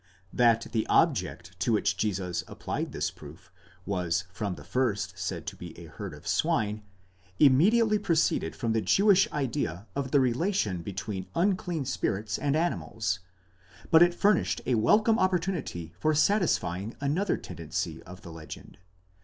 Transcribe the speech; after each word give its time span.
That 0.33 0.65
the 0.71 0.87
object 0.87 1.59
to 1.59 1.73
which 1.73 1.95
Jesus 1.95 2.43
applied 2.47 2.91
this 2.91 3.11
proof, 3.11 3.51
was 3.85 4.23
from 4.33 4.55
the 4.55 4.63
first 4.63 5.15
said 5.15 5.45
to 5.45 5.55
be 5.55 5.77
a 5.79 5.85
herd 5.85 6.15
of 6.15 6.27
swine, 6.27 6.81
immediately 7.37 7.99
pro 7.99 8.15
needed 8.31 8.55
from 8.55 8.73
the 8.73 8.81
Jewish 8.81 9.31
idea 9.31 9.85
of 9.95 10.09
the 10.09 10.19
relation 10.19 10.81
between 10.81 11.27
unclean 11.35 11.85
spirits 11.85 12.39
and 12.39 12.55
animals, 12.55 13.19
but 13.91 14.01
it 14.01 14.15
furnished 14.15 14.59
a 14.65 14.73
welcome 14.73 15.19
opportunity 15.19 15.93
for 15.99 16.15
satisfying 16.15 16.95
another 16.99 17.37
ten 17.37 17.57
dency 17.57 18.01
of 18.01 18.23
the 18.23 18.31
legend. 18.31 18.79